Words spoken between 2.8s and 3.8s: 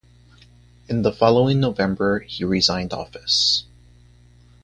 office.